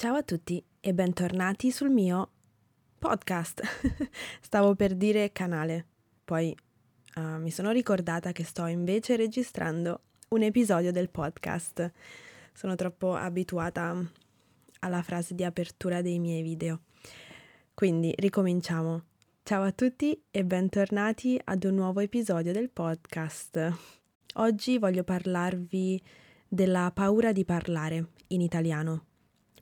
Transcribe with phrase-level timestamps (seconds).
[0.00, 2.30] Ciao a tutti e bentornati sul mio
[3.00, 3.62] podcast.
[4.40, 5.86] Stavo per dire canale,
[6.24, 6.56] poi
[7.16, 11.90] uh, mi sono ricordata che sto invece registrando un episodio del podcast.
[12.52, 14.00] Sono troppo abituata
[14.78, 16.82] alla frase di apertura dei miei video.
[17.74, 19.02] Quindi ricominciamo.
[19.42, 23.76] Ciao a tutti e bentornati ad un nuovo episodio del podcast.
[24.34, 26.00] Oggi voglio parlarvi
[26.46, 29.06] della paura di parlare in italiano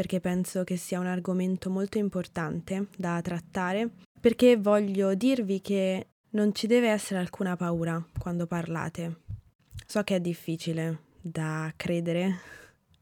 [0.00, 6.54] perché penso che sia un argomento molto importante da trattare, perché voglio dirvi che non
[6.54, 9.20] ci deve essere alcuna paura quando parlate.
[9.86, 12.38] So che è difficile da credere,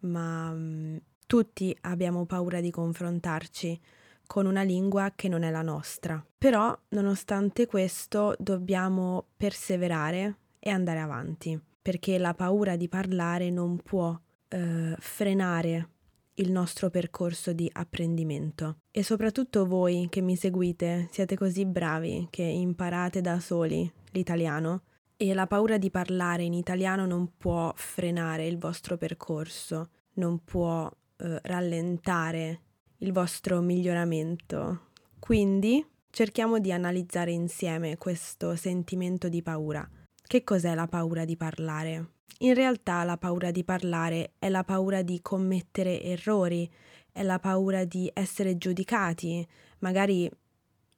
[0.00, 3.80] ma mm, tutti abbiamo paura di confrontarci
[4.26, 6.20] con una lingua che non è la nostra.
[6.36, 14.20] Però, nonostante questo, dobbiamo perseverare e andare avanti, perché la paura di parlare non può
[14.48, 15.90] eh, frenare
[16.38, 18.78] il nostro percorso di apprendimento.
[18.90, 24.82] E soprattutto voi che mi seguite siete così bravi che imparate da soli l'italiano
[25.16, 30.88] e la paura di parlare in italiano non può frenare il vostro percorso, non può
[31.16, 32.60] eh, rallentare
[32.98, 34.86] il vostro miglioramento.
[35.18, 39.88] Quindi cerchiamo di analizzare insieme questo sentimento di paura.
[40.22, 42.17] Che cos'è la paura di parlare?
[42.40, 46.70] In realtà la paura di parlare è la paura di commettere errori,
[47.10, 49.46] è la paura di essere giudicati,
[49.80, 50.30] magari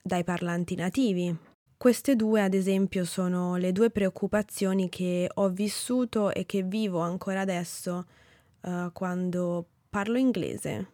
[0.02, 1.34] dai parlanti nativi.
[1.76, 7.40] Queste due, ad esempio, sono le due preoccupazioni che ho vissuto e che vivo ancora
[7.40, 8.06] adesso
[8.62, 10.90] uh, quando parlo inglese.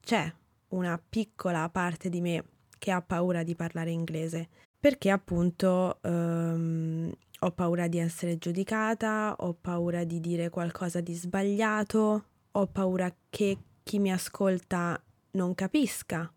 [0.00, 0.32] C'è
[0.68, 2.44] una piccola parte di me
[2.76, 9.54] che ha paura di parlare inglese perché appunto um, ho paura di essere giudicata, ho
[9.60, 15.00] paura di dire qualcosa di sbagliato, ho paura che chi mi ascolta
[15.32, 16.32] non capisca,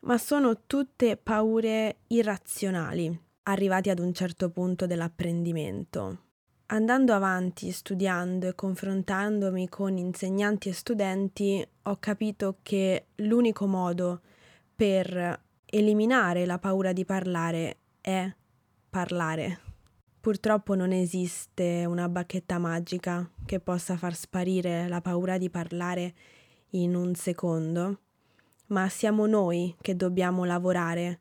[0.00, 6.18] ma sono tutte paure irrazionali, arrivati ad un certo punto dell'apprendimento.
[6.66, 14.20] Andando avanti, studiando e confrontandomi con insegnanti e studenti, ho capito che l'unico modo
[14.74, 18.32] per eliminare la paura di parlare è
[18.88, 19.63] parlare.
[20.24, 26.14] Purtroppo non esiste una bacchetta magica che possa far sparire la paura di parlare
[26.70, 27.98] in un secondo,
[28.68, 31.20] ma siamo noi che dobbiamo lavorare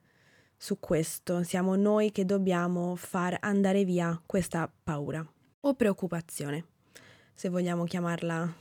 [0.55, 6.65] su questo, siamo noi che dobbiamo far andare via questa paura o preoccupazione,
[7.33, 8.55] se vogliamo chiamarla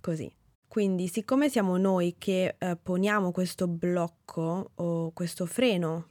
[0.00, 0.34] così.
[0.66, 6.06] Quindi, siccome siamo noi che eh, poniamo questo blocco o questo freno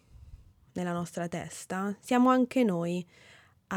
[0.73, 3.03] nella nostra testa, siamo anche noi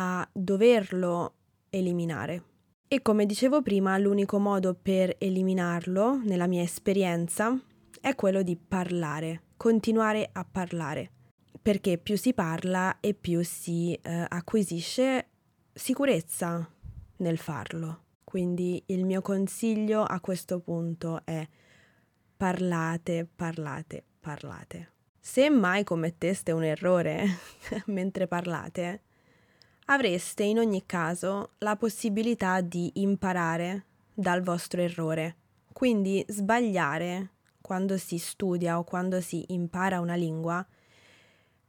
[0.00, 1.34] a doverlo
[1.70, 2.42] eliminare.
[2.86, 7.60] E come dicevo prima, l'unico modo per eliminarlo, nella mia esperienza,
[8.00, 11.10] è quello di parlare, continuare a parlare,
[11.60, 15.28] perché più si parla e più si eh, acquisisce
[15.75, 16.66] sicurezza
[17.16, 18.04] nel farlo.
[18.22, 21.47] Quindi il mio consiglio a questo punto è
[22.37, 24.92] parlate, parlate, parlate.
[25.19, 27.26] Se mai commetteste un errore
[27.87, 29.03] mentre parlate,
[29.91, 35.37] avreste in ogni caso la possibilità di imparare dal vostro errore.
[35.72, 40.66] Quindi sbagliare quando si studia o quando si impara una lingua,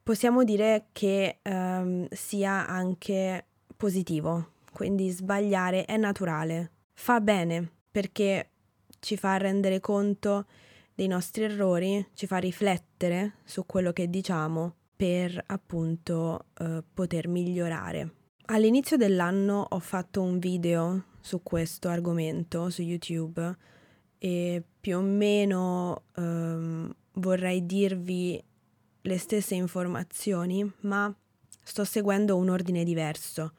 [0.01, 4.51] possiamo dire che um, sia anche positivo.
[4.71, 8.49] Quindi sbagliare è naturale, fa bene perché
[8.99, 10.45] ci fa rendere conto
[10.93, 18.15] dei nostri errori, ci fa riflettere su quello che diciamo per appunto eh, poter migliorare.
[18.47, 23.57] All'inizio dell'anno ho fatto un video su questo argomento su YouTube
[24.17, 28.43] e più o meno ehm, vorrei dirvi
[29.03, 31.15] le stesse informazioni, ma
[31.63, 33.53] sto seguendo un ordine diverso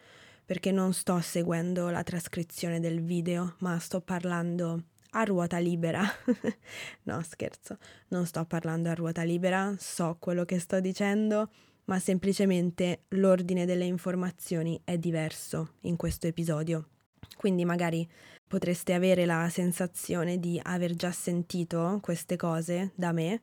[0.45, 6.03] perché non sto seguendo la trascrizione del video, ma sto parlando a ruota libera.
[7.05, 7.79] no, scherzo,
[8.09, 11.51] non sto parlando a ruota libera, so quello che sto dicendo,
[11.85, 16.89] ma semplicemente l'ordine delle informazioni è diverso in questo episodio.
[17.37, 18.09] Quindi magari
[18.47, 23.43] potreste avere la sensazione di aver già sentito queste cose da me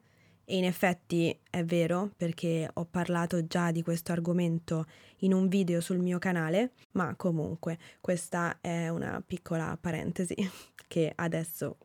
[0.50, 4.86] e in effetti è vero perché ho parlato già di questo argomento
[5.18, 10.36] in un video sul mio canale, ma comunque questa è una piccola parentesi
[10.88, 11.76] che adesso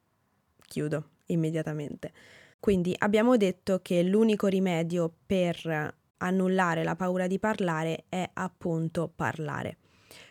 [0.64, 2.12] chiudo immediatamente.
[2.60, 9.78] Quindi abbiamo detto che l'unico rimedio per annullare la paura di parlare è appunto parlare.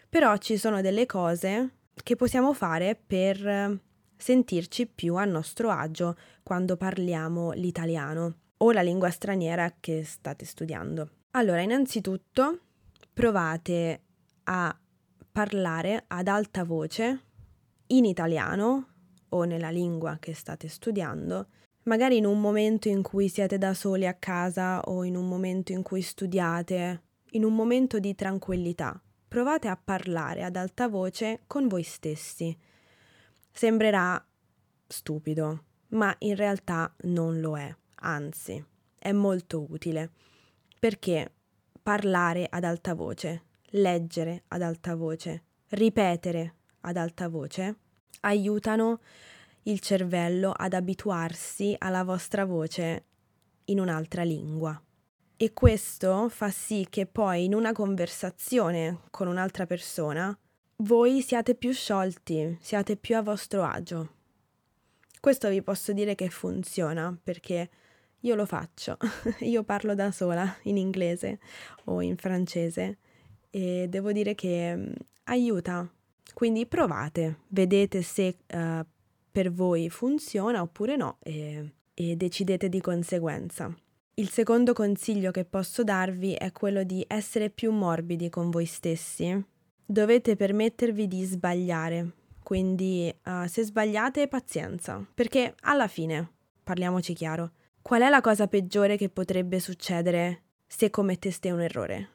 [0.08, 3.80] Però ci sono delle cose che possiamo fare per
[4.22, 11.10] sentirci più a nostro agio quando parliamo l'italiano o la lingua straniera che state studiando.
[11.32, 12.60] Allora, innanzitutto
[13.12, 14.02] provate
[14.44, 14.78] a
[15.32, 17.24] parlare ad alta voce
[17.88, 18.88] in italiano
[19.30, 21.48] o nella lingua che state studiando,
[21.84, 25.72] magari in un momento in cui siete da soli a casa o in un momento
[25.72, 27.02] in cui studiate,
[27.32, 29.02] in un momento di tranquillità.
[29.28, 32.56] Provate a parlare ad alta voce con voi stessi.
[33.52, 34.24] Sembrerà
[34.88, 38.64] stupido, ma in realtà non lo è, anzi,
[38.98, 40.12] è molto utile,
[40.80, 41.32] perché
[41.82, 47.76] parlare ad alta voce, leggere ad alta voce, ripetere ad alta voce
[48.22, 49.00] aiutano
[49.64, 53.06] il cervello ad abituarsi alla vostra voce
[53.66, 54.82] in un'altra lingua.
[55.38, 60.38] E questo fa sì che poi in una conversazione con un'altra persona
[60.82, 64.10] voi siate più sciolti, siate più a vostro agio.
[65.20, 67.70] Questo vi posso dire che funziona perché
[68.22, 68.98] io lo faccio.
[69.42, 71.40] io parlo da sola in inglese
[71.86, 72.98] o in francese
[73.52, 74.92] e devo dire che mm,
[75.26, 75.88] aiuta.
[76.34, 78.84] Quindi provate, vedete se uh,
[79.32, 83.72] per voi funziona oppure no e, e decidete di conseguenza.
[84.16, 89.50] Il secondo consiglio che posso darvi è quello di essere più morbidi con voi stessi.
[89.92, 96.32] Dovete permettervi di sbagliare, quindi uh, se sbagliate pazienza, perché alla fine,
[96.64, 97.52] parliamoci chiaro,
[97.82, 102.10] qual è la cosa peggiore che potrebbe succedere se commetteste un errore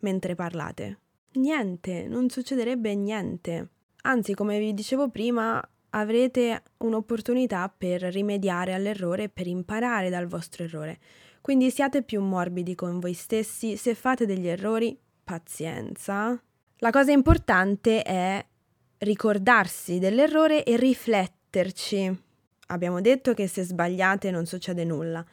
[0.00, 0.98] mentre parlate?
[1.36, 3.68] Niente, non succederebbe niente.
[4.02, 5.58] Anzi, come vi dicevo prima,
[5.88, 10.98] avrete un'opportunità per rimediare all'errore per imparare dal vostro errore.
[11.40, 14.94] Quindi siate più morbidi con voi stessi, se fate degli errori,
[15.24, 16.38] pazienza.
[16.82, 18.44] La cosa importante è
[18.98, 22.22] ricordarsi dell'errore e rifletterci.
[22.66, 25.24] Abbiamo detto che se sbagliate non succede nulla,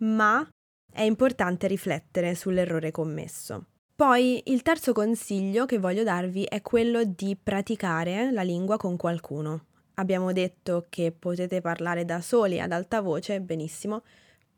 [0.00, 0.46] ma
[0.92, 3.68] è importante riflettere sull'errore commesso.
[3.96, 9.64] Poi il terzo consiglio che voglio darvi è quello di praticare la lingua con qualcuno.
[9.94, 14.02] Abbiamo detto che potete parlare da soli ad alta voce, benissimo,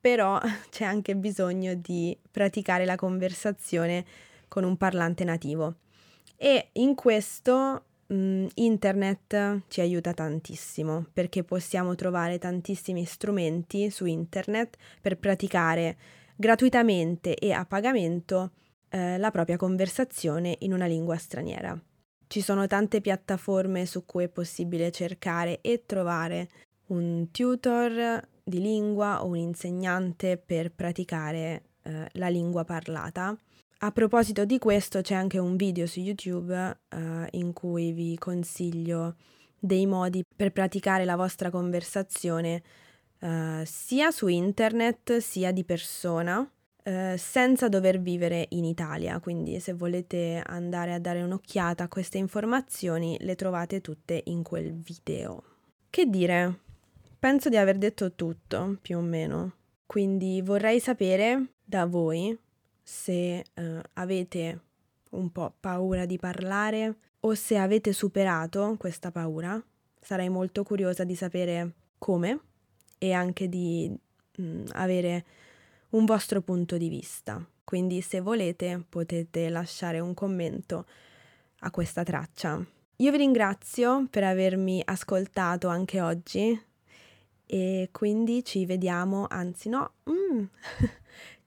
[0.01, 4.05] però c'è anche bisogno di praticare la conversazione
[4.49, 5.77] con un parlante nativo.
[6.43, 14.79] E in questo mh, internet ci aiuta tantissimo perché possiamo trovare tantissimi strumenti su internet
[15.03, 15.99] per praticare
[16.37, 18.53] gratuitamente e a pagamento
[18.89, 21.79] eh, la propria conversazione in una lingua straniera.
[22.27, 26.49] Ci sono tante piattaforme su cui è possibile cercare e trovare
[26.87, 33.37] un tutor di lingua o un insegnante per praticare eh, la lingua parlata.
[33.83, 39.15] A proposito di questo c'è anche un video su YouTube eh, in cui vi consiglio
[39.59, 42.63] dei modi per praticare la vostra conversazione
[43.21, 46.47] eh, sia su internet sia di persona
[46.83, 52.19] eh, senza dover vivere in Italia, quindi se volete andare a dare un'occhiata a queste
[52.19, 55.43] informazioni le trovate tutte in quel video.
[55.89, 56.59] Che dire?
[57.19, 59.55] Penso di aver detto tutto, più o meno.
[59.87, 62.39] Quindi vorrei sapere da voi
[62.91, 64.61] se eh, avete
[65.11, 69.63] un po' paura di parlare o se avete superato questa paura.
[70.01, 72.41] Sarei molto curiosa di sapere come
[72.99, 73.89] e anche di
[74.39, 75.25] mh, mm, avere
[75.91, 77.47] un vostro punto di vista.
[77.63, 80.85] Quindi se volete potete lasciare un commento
[81.61, 82.61] a questa traccia.
[82.97, 86.61] Io vi ringrazio per avermi ascoltato anche oggi
[87.47, 90.45] e quindi ci vediamo, anzi no, mm,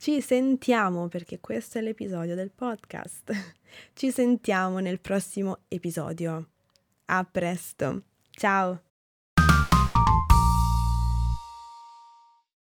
[0.04, 3.32] ci sentiamo perché questo è l'episodio del podcast.
[3.96, 6.50] Ci sentiamo nel prossimo episodio.
[7.06, 8.02] A presto.
[8.30, 8.93] Ciao.